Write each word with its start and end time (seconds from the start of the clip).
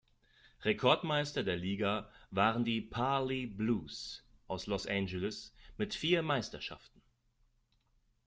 Rekordmeister 0.65 1.43
der 1.43 1.57
Liga 1.57 2.09
waren 2.31 2.63
die 2.65 2.81
"Pali 2.81 3.45
Blues" 3.45 4.23
aus 4.47 4.65
Los 4.65 4.87
Angeles 4.87 5.53
mit 5.77 5.93
vier 5.93 6.23
Meisterschaften. 6.23 7.03